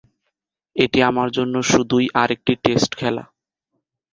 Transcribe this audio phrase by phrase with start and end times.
[0.75, 3.23] এটি আমার জন্য শুধুই আরেকটি টেস্ট খেলা’।